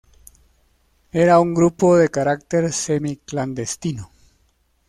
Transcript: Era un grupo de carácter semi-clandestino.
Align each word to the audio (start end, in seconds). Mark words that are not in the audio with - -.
Era 1.11 1.39
un 1.39 1.53
grupo 1.53 1.95
de 1.95 2.09
carácter 2.09 2.73
semi-clandestino. 2.73 4.09